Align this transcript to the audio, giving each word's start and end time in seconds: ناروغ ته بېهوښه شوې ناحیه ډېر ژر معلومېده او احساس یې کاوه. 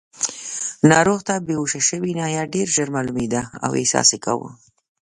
ناروغ 0.91 1.19
ته 1.27 1.33
بېهوښه 1.45 1.81
شوې 1.89 2.11
ناحیه 2.19 2.43
ډېر 2.53 2.67
ژر 2.75 2.89
معلومېده 2.95 3.41
او 3.65 3.71
احساس 3.79 4.07
یې 4.13 4.19
کاوه. 4.25 4.49